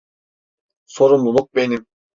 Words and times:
Sorumluluk 0.85 1.55
benim. 1.55 1.87